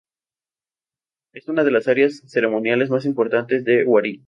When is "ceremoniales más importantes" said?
2.25-3.63